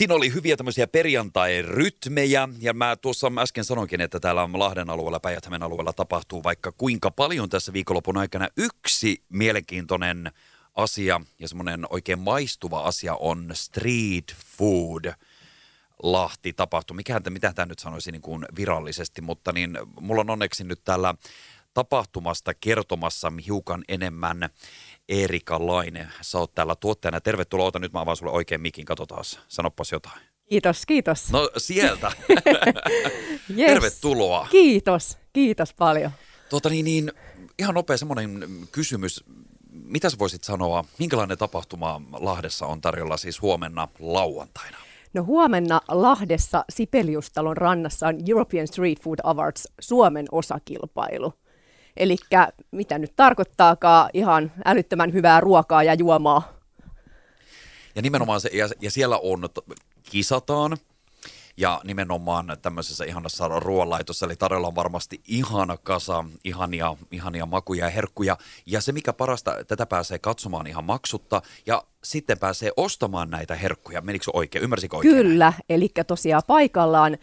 [0.00, 5.46] Siinä oli hyviä tämmöisiä perjantai-rytmejä ja mä tuossa äsken sanoinkin, että täällä Lahden alueella, päijät
[5.60, 8.48] alueella tapahtuu vaikka kuinka paljon tässä viikonlopun aikana.
[8.56, 10.32] Yksi mielenkiintoinen
[10.74, 15.04] asia ja semmoinen oikein maistuva asia on street food.
[16.02, 16.96] Lahti tapahtui.
[16.96, 21.14] Mikähän, mitä tämä nyt sanoisi niin kuin virallisesti, mutta niin mulla on onneksi nyt täällä
[21.74, 24.48] tapahtumasta kertomassa hiukan enemmän
[25.10, 26.08] Erika Laine.
[26.20, 27.20] Sä oot täällä tuottajana.
[27.20, 27.66] Tervetuloa.
[27.66, 28.84] Ota nyt mä avaan sulle oikein mikin.
[28.84, 29.24] Katsotaan.
[29.48, 30.20] Sanopas jotain.
[30.48, 31.32] Kiitos, kiitos.
[31.32, 32.12] No sieltä.
[33.58, 33.66] yes.
[33.66, 34.46] Tervetuloa.
[34.50, 36.10] Kiitos, kiitos paljon.
[36.48, 37.12] Tuota niin, niin
[37.58, 39.24] ihan nopea semmoinen kysymys.
[39.72, 44.76] Mitä sä voisit sanoa, minkälainen tapahtuma Lahdessa on tarjolla siis huomenna lauantaina?
[45.14, 51.32] No huomenna Lahdessa Sipeliustalon rannassa on European Street Food Awards Suomen osakilpailu.
[51.96, 52.16] Eli
[52.70, 56.52] mitä nyt tarkoittaakaan, ihan älyttömän hyvää ruokaa ja juomaa.
[57.94, 59.48] Ja nimenomaan se, ja, ja siellä on,
[60.02, 60.76] kisataan,
[61.60, 67.90] ja nimenomaan tämmöisessä ihanassa ruoanlaitossa, eli tarjolla on varmasti ihana kasa, ihania, ihania makuja ja
[67.90, 68.36] herkkuja.
[68.66, 74.00] Ja se mikä parasta, tätä pääsee katsomaan ihan maksutta ja sitten pääsee ostamaan näitä herkkuja.
[74.00, 74.64] Menikö oikein?
[74.64, 75.14] Ymmärsikö oikein?
[75.14, 77.18] Kyllä, eli tosiaan paikallaan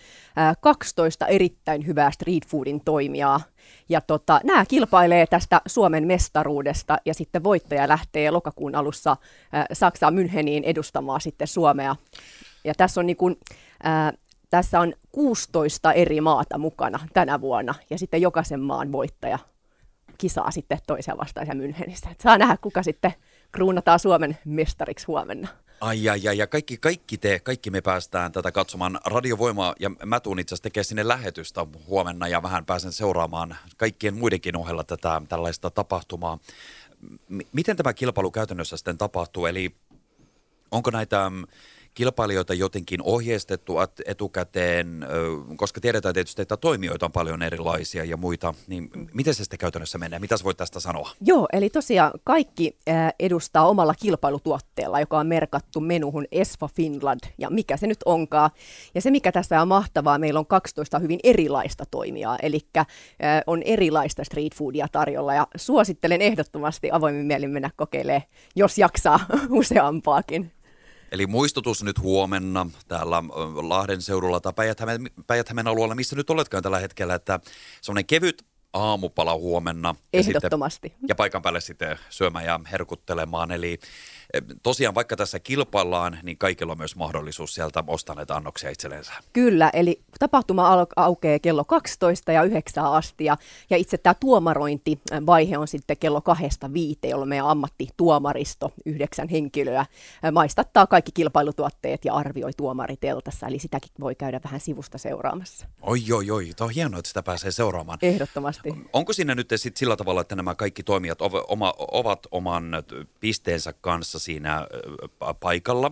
[0.62, 3.42] 12 erittäin hyvää street foodin toimijaa.
[3.90, 9.18] Ja tota, nämä kilpailee tästä Suomen mestaruudesta ja sitten voittaja lähtee lokakuun alussa
[9.74, 11.96] Saksaan Müncheniin edustamaan sitten Suomea.
[12.64, 13.36] Ja tässä on niin kuin,
[13.86, 14.14] äh,
[14.50, 19.39] tässä on 16 eri maata mukana tänä vuonna ja sitten jokaisen maan voittaja
[20.17, 22.12] kisaa sitten toisia vastaisia Münchenissä.
[22.12, 23.14] Et saa nähdä, kuka sitten
[23.52, 25.48] kruunataan Suomen mestariksi huomenna.
[25.81, 30.20] Ai, ai, ai, ja kaikki, kaikki te, kaikki me päästään tätä katsomaan radiovoimaa, ja mä
[30.20, 35.22] tuun itse asiassa tekemään sinne lähetystä huomenna, ja vähän pääsen seuraamaan kaikkien muidenkin ohella tätä
[35.30, 36.39] tällaista tapahtumaa.
[37.30, 39.76] M- miten tämä kilpailu käytännössä sitten tapahtuu, eli
[40.72, 41.32] onko näitä
[41.98, 43.73] kilpailijoita jotenkin ohjeistettu
[44.06, 45.06] etukäteen,
[45.56, 49.98] koska tiedetään tietysti, että toimijoita on paljon erilaisia ja muita, niin miten se sitten käytännössä
[49.98, 50.20] menee?
[50.20, 51.11] Mitä voit tästä sanoa?
[51.22, 52.77] Joo, eli tosiaan kaikki
[53.20, 58.49] edustaa omalla kilpailutuotteella, joka on merkattu menuhun Esfa Finland, ja mikä se nyt onkaan.
[58.95, 62.60] Ja se, mikä tässä on mahtavaa, meillä on 12 hyvin erilaista toimijaa, eli
[63.48, 68.22] on erilaista street foodia tarjolla, ja suosittelen ehdottomasti avoimin mielin mennä kokeilemaan,
[68.55, 70.52] jos jaksaa useampaakin.
[71.12, 73.23] Eli muistutus nyt huomenna täällä
[73.70, 74.54] Lahden seudulla tai
[75.28, 77.40] Päijät-Hämeen, alueella, missä nyt oletkaan tällä hetkellä, että
[77.82, 79.96] semmoinen kevyt aamupala huomenna.
[80.14, 80.88] Ehdottomasti.
[80.88, 83.52] Ja, sitten, ja paikan päälle sitten syömään ja herkuttelemaan.
[83.52, 83.80] Eli
[84.64, 89.14] tosiaan vaikka tässä kilpaillaan, niin kaikilla on myös mahdollisuus sieltä ostaa näitä annoksia itsellensä.
[89.33, 93.37] Kyllä, eli tapahtuma aukeaa kello 12 ja 9 asti ja,
[93.70, 99.86] ja itse tämä tuomarointivaihe on sitten kello kahdesta viiteen, jolloin meidän ammattituomaristo, yhdeksän henkilöä,
[100.32, 105.67] maistattaa kaikki kilpailutuotteet ja arvioi tuomariteltassa, eli sitäkin voi käydä vähän sivusta seuraamassa.
[105.82, 107.99] Oi, oi, oi, tämä on hienoa, että sitä pääsee seuraamaan.
[108.02, 108.70] Ehdottomasti.
[108.93, 111.20] Onko siinä nyt sitten sillä tavalla, että nämä kaikki toimijat
[111.92, 112.83] ovat oman
[113.20, 114.67] pisteensä kanssa kanssa siinä
[115.39, 115.92] paikalla.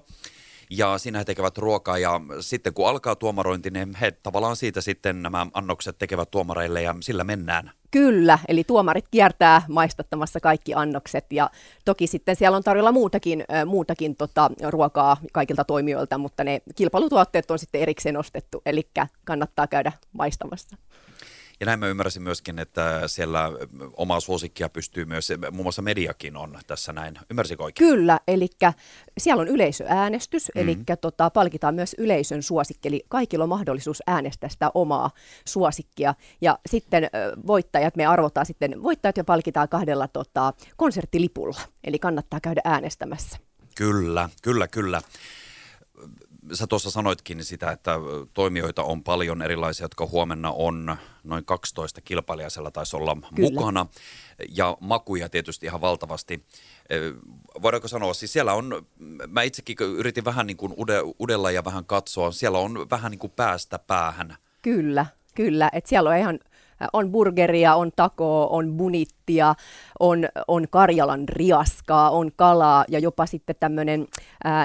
[0.69, 5.21] Ja siinä he tekevät ruokaa ja sitten kun alkaa tuomarointi, niin he tavallaan siitä sitten
[5.21, 7.71] nämä annokset tekevät tuomareille ja sillä mennään.
[7.91, 11.49] Kyllä, eli tuomarit kiertää maistattamassa kaikki annokset ja
[11.85, 17.59] toki sitten siellä on tarjolla muutakin, muutakin tota, ruokaa kaikilta toimijoilta, mutta ne kilpailutuotteet on
[17.59, 18.89] sitten erikseen ostettu, eli
[19.25, 20.77] kannattaa käydä maistamassa.
[21.59, 23.51] Ja näin mä ymmärsin myöskin, että siellä
[23.97, 27.19] omaa suosikkia pystyy myös, muun muassa mediakin on tässä näin.
[27.29, 27.89] Ymmärsikö oikein?
[27.89, 28.49] Kyllä, eli
[29.17, 30.69] siellä on yleisöäänestys, mm-hmm.
[30.69, 35.11] eli tota, palkitaan myös yleisön suosikki, eli kaikilla on mahdollisuus äänestää sitä omaa
[35.45, 36.15] suosikkia.
[36.41, 37.09] Ja sitten
[37.47, 43.37] voittajat, me arvotaan sitten, voittajat ja palkitaan kahdella tota, konserttilipulla, eli kannattaa käydä äänestämässä.
[43.75, 45.01] Kyllä, kyllä, kyllä
[46.53, 47.95] sä tuossa sanoitkin sitä, että
[48.33, 53.49] toimijoita on paljon erilaisia, jotka huomenna on noin 12 kilpailijasella taisi olla Kyllä.
[53.49, 53.85] mukana.
[54.49, 56.45] Ja makuja tietysti ihan valtavasti.
[57.61, 58.85] Voidaanko sanoa, siis siellä on,
[59.27, 60.73] mä itsekin yritin vähän niin kuin
[61.19, 64.35] udella ja vähän katsoa, siellä on vähän niin kuin päästä päähän.
[64.61, 65.05] Kyllä,
[65.35, 65.69] kyllä.
[65.73, 66.39] että siellä on ihan
[66.93, 69.55] on burgeria, on takoa, on bunittia,
[69.99, 74.07] on, on Karjalan riaskaa, on kalaa ja jopa sitten tämmöinen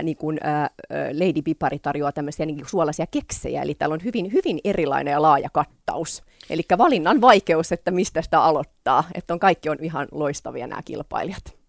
[0.02, 0.70] niin kuin, ää,
[1.12, 3.62] Lady Pipari tarjoaa tämmöisiä niin suolaisia keksejä.
[3.62, 6.22] Eli täällä on hyvin, hyvin erilainen ja laaja kattaus.
[6.50, 9.04] Eli valinnan vaikeus, että mistä sitä aloittaa.
[9.14, 11.59] Että on kaikki on ihan loistavia nämä kilpailijat.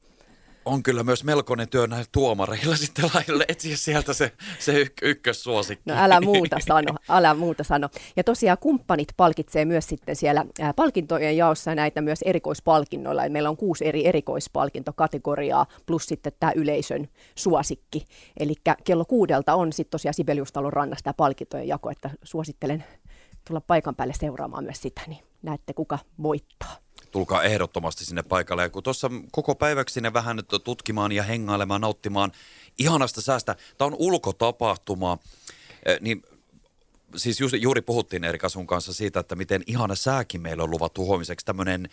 [0.65, 5.83] On kyllä myös melkoinen työ näillä tuomareilla sitten lailla etsiä sieltä se, se yk- ykkössuosikki.
[5.89, 7.89] No älä muuta sano, älä muuta sano.
[8.15, 13.29] Ja tosiaan kumppanit palkitsee myös sitten siellä palkintojen jaossa näitä myös erikoispalkinnoilla.
[13.29, 18.05] Meillä on kuusi eri erikoispalkintokategoriaa plus sitten tämä yleisön suosikki.
[18.39, 18.53] Eli
[18.83, 22.83] kello kuudelta on sitten tosiaan Sibeliustalon rannasta tämä palkintojen jako, että suosittelen
[23.47, 26.75] tulla paikan päälle seuraamaan myös sitä, niin näette kuka voittaa
[27.11, 28.63] tulkaa ehdottomasti sinne paikalle.
[28.63, 32.31] Ja kun tuossa koko päiväksi sinne vähän tutkimaan ja hengailemaan, nauttimaan
[32.79, 33.55] ihanasta säästä.
[33.77, 35.17] Tämä on ulkotapahtuma,
[35.85, 36.23] eh, niin
[37.15, 41.05] siis just, juuri puhuttiin Erika sun kanssa siitä, että miten ihana sääkin meillä on luvattu
[41.05, 41.45] huomiseksi.
[41.45, 41.89] Tämmöinen,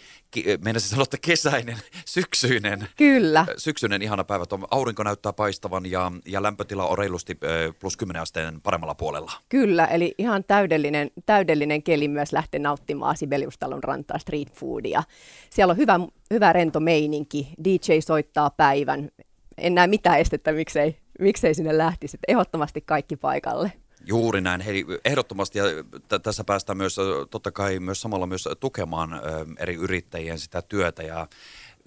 [0.64, 2.88] meidän sanoa, että kesäinen, syksyinen.
[2.96, 3.46] Kyllä.
[3.56, 4.44] Syksyinen ihana päivä.
[4.70, 7.38] Aurinko näyttää paistavan ja, ja lämpötila on reilusti
[7.80, 9.32] plus 10 asteen paremmalla puolella.
[9.48, 15.02] Kyllä, eli ihan täydellinen, täydellinen keli myös lähteä nauttimaan Sibeliustalon rantaa street foodia.
[15.50, 16.00] Siellä on hyvä,
[16.30, 17.48] hyvä rento meininki.
[17.64, 19.10] DJ soittaa päivän.
[19.58, 22.18] En näe mitään estettä, miksei, miksei sinne lähtisi.
[22.28, 23.72] Ehdottomasti kaikki paikalle.
[24.08, 24.60] Juuri näin.
[24.60, 25.64] Hei, ehdottomasti ja
[26.08, 26.96] t- tässä päästään myös
[27.30, 29.18] totta kai myös samalla myös tukemaan ö,
[29.58, 31.28] eri yrittäjien sitä työtä ja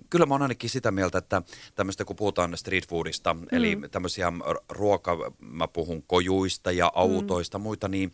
[0.10, 1.42] kyllä mä oon ainakin sitä mieltä, että
[1.76, 3.46] tämmöistä kun puhutaan street foodista, mm.
[3.52, 4.34] eli tämmöisiä
[4.70, 7.62] ruoka, mä puhun kojuista ja autoista, mm.
[7.62, 8.12] muita, niin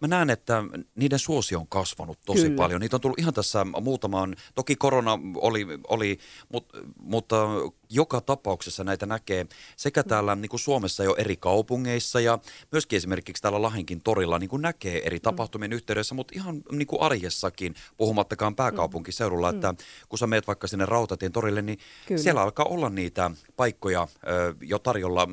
[0.00, 0.64] mä näen, että
[0.94, 2.56] niiden suosio on kasvanut tosi Kyllä.
[2.56, 2.80] paljon.
[2.80, 6.18] Niitä on tullut ihan tässä muutamaan, toki korona oli, oli
[6.48, 7.46] mutta, mutta
[7.90, 9.46] joka tapauksessa näitä näkee
[9.76, 12.38] sekä täällä niin kuin Suomessa jo eri kaupungeissa ja
[12.72, 17.02] myöskin esimerkiksi täällä Lahinkin torilla niin kuin näkee eri tapahtumien yhteydessä, mutta ihan niin kuin
[17.02, 19.54] arjessakin, puhumattakaan pääkaupunkiseudulla, mm.
[19.54, 19.74] että
[20.08, 22.22] kun sä meet vaikka sinne Rautatien torille, niin Kyllä.
[22.22, 24.08] siellä alkaa olla niitä paikkoja
[24.60, 25.28] jo tarjolla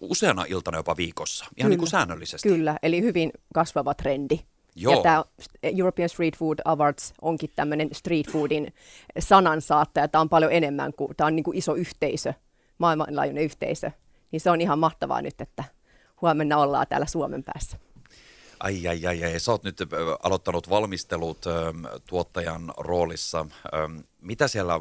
[0.00, 1.68] useana iltana jopa viikossa, ihan Kyllä.
[1.68, 2.48] niin kuin säännöllisesti.
[2.48, 4.40] Kyllä, eli hyvin kasvava trendi.
[4.76, 4.94] Joo.
[4.94, 5.24] Ja tämä
[5.62, 8.74] European Street Food Awards onkin tämmöinen street foodin
[9.18, 10.08] sanansaattaja.
[10.08, 12.32] Tämä on paljon enemmän kuin, tämä on niin kuin iso yhteisö,
[12.78, 13.90] maailmanlaajuinen yhteisö.
[14.30, 15.64] Niin se on ihan mahtavaa nyt, että
[16.22, 17.76] huomenna ollaan täällä Suomen päässä.
[18.60, 19.40] Ai, ai, ai, ai.
[19.40, 19.78] Sä oot nyt
[20.22, 21.44] aloittanut valmistelut
[22.06, 23.46] tuottajan roolissa.
[24.20, 24.80] mitä siellä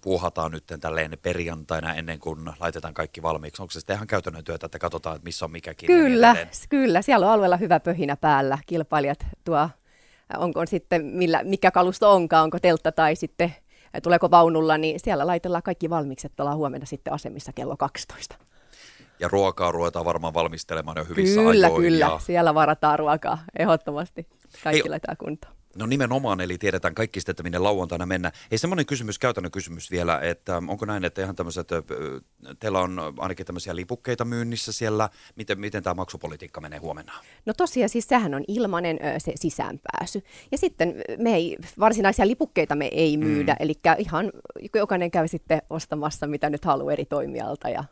[0.00, 3.62] puuhataan nyt tälleen perjantaina ennen kuin laitetaan kaikki valmiiksi?
[3.62, 5.86] Onko se sitten ihan käytännön työtä, että katsotaan, että missä on mikäkin?
[5.86, 7.02] Kyllä, niin kyllä.
[7.02, 8.58] Siellä on alueella hyvä pöhinä päällä.
[8.66, 9.68] Kilpailijat tuo,
[10.38, 13.54] onko sitten millä, mikä kalusto onkaan, onko teltta tai sitten
[14.02, 18.36] tuleeko vaunulla, niin siellä laitellaan kaikki valmiiksi, että ollaan huomenna sitten asemissa kello 12.
[19.20, 21.82] Ja ruokaa ruvetaan varmaan valmistelemaan jo hyvissä kyllä, ajoin.
[21.82, 22.20] Kyllä, kyllä.
[22.20, 24.26] Siellä varataan ruokaa ehdottomasti.
[24.64, 25.56] Kaikki laitetaan kuntoon.
[25.78, 28.34] No nimenomaan, eli tiedetään kaikki sitä, että minne lauantaina mennään.
[28.50, 31.68] Ei semmoinen kysymys, käytännön kysymys vielä, että onko näin, että ihan tämmöiset,
[32.60, 37.12] teillä on ainakin tämmöisiä lipukkeita myynnissä siellä, miten, miten tämä maksupolitiikka menee huomenna?
[37.46, 40.22] No tosiaan siis sehän on ilmainen se sisäänpääsy.
[40.52, 43.64] Ja sitten me ei, varsinaisia lipukkeita me ei myydä, mm.
[43.64, 44.32] eli ihan
[44.74, 47.84] jokainen käy sitten ostamassa, mitä nyt haluaa eri toimialta ja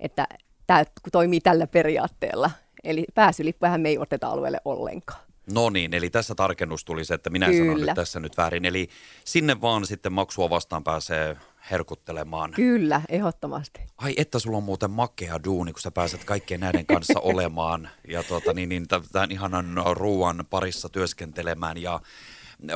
[0.00, 0.26] että
[0.68, 2.50] tämä toimii tällä periaatteella.
[2.84, 5.20] Eli pääsylippuja me ei oteta alueelle ollenkaan.
[5.52, 7.58] No niin, eli tässä tarkennus tuli se, että minä Kyllä.
[7.58, 8.64] sanon nyt tässä nyt väärin.
[8.64, 8.88] Eli
[9.24, 11.36] sinne vaan sitten maksua vastaan pääsee
[11.70, 12.50] herkuttelemaan.
[12.50, 13.80] Kyllä, ehdottomasti.
[13.98, 18.22] Ai että sulla on muuten makea duuni, kun sä pääset kaikkien näiden kanssa olemaan ja
[18.22, 22.00] tuota, niin, niin, tämän ihanan ruoan parissa työskentelemään ja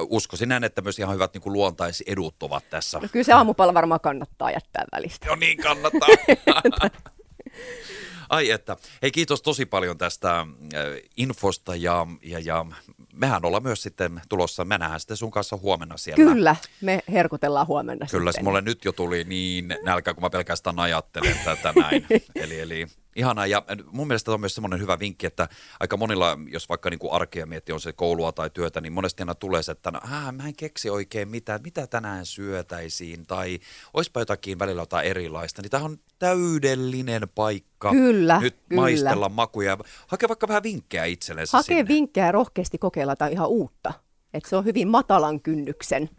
[0.01, 2.99] uskoisin näin, että myös ihan hyvät niin kuin luontaisedut ovat tässä.
[2.99, 5.27] No kyllä se aamupala varmaan kannattaa jättää välistä.
[5.27, 6.09] Jo niin kannattaa.
[8.29, 8.77] Ai että.
[9.03, 10.47] Hei kiitos tosi paljon tästä äh,
[11.17, 12.67] infosta ja, ja, ja
[13.13, 16.25] mehän ollaan myös sitten tulossa, mä nähdään sitten sun kanssa huomenna siellä.
[16.25, 18.45] Kyllä, me herkutellaan huomenna Kyllä, sitten.
[18.45, 22.07] mulle nyt jo tuli niin nälkä, kun mä pelkästään ajattelen tätä näin.
[22.35, 25.49] eli, eli Ihanaa ja mun mielestä on myös semmoinen hyvä vinkki, että
[25.81, 29.23] aika monilla, jos vaikka niin kuin arkea miettii, on se koulua tai työtä, niin monesti
[29.23, 30.01] aina tulee se, että no,
[30.33, 33.59] mä en keksi oikein mitään, mitä tänään syötäisiin tai
[33.95, 35.63] olisipa jotakin välillä jotain erilaista.
[35.63, 38.83] Niin tämä on täydellinen paikka kyllä, nyt kyllä.
[38.83, 39.79] maistella makuja.
[40.07, 41.89] Hake vaikka vähän vinkkejä itsellesi Hake sinne.
[41.89, 43.93] vinkkejä rohkeasti kokeilla tai ihan uutta.
[44.35, 46.11] Että se on hyvin matalan kynnyksen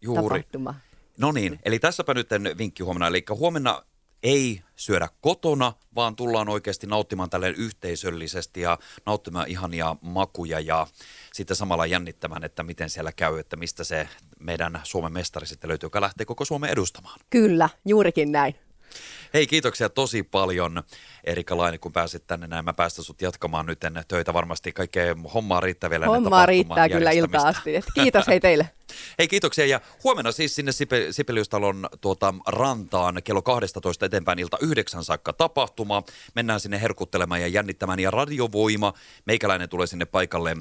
[0.00, 0.22] Juuri.
[0.22, 0.74] tapahtuma.
[1.18, 3.06] No niin, eli tässäpä nyt vinkki huomenna.
[3.06, 3.82] Eli huomenna
[4.26, 10.86] ei syödä kotona, vaan tullaan oikeasti nauttimaan tälleen yhteisöllisesti ja nauttimaan ihania makuja ja
[11.32, 14.08] sitten samalla jännittämään, että miten siellä käy, että mistä se
[14.40, 17.20] meidän Suomen mestari sitten löytyy, joka lähtee koko Suomen edustamaan.
[17.30, 18.65] Kyllä, juurikin näin.
[19.34, 20.82] Hei, kiitoksia tosi paljon
[21.24, 22.64] Erika Laini, kun pääsit tänne näin.
[22.64, 24.34] Mä päästän sut jatkamaan nyt töitä.
[24.34, 27.76] Varmasti kaikkea hommaa riittää vielä Hommaa riittää kyllä ilta asti.
[27.76, 28.70] Et kiitos hei teille.
[29.18, 29.66] Hei, kiitoksia.
[29.66, 36.02] Ja huomenna siis sinne Sipe, Sipeliustalon tuota, rantaan kello 12 eteenpäin ilta 9 saakka tapahtuma.
[36.34, 38.00] Mennään sinne herkuttelemaan ja jännittämään.
[38.00, 38.92] Ja radiovoima,
[39.24, 40.56] meikäläinen tulee sinne paikalle,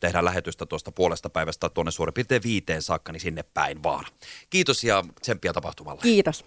[0.00, 4.04] tehdään lähetystä tuosta puolesta päivästä tuonne suurin piirtein viiteen saakka, niin sinne päin vaan.
[4.50, 6.02] Kiitos ja tsemppiä tapahtumalla.
[6.02, 6.44] Kiitos.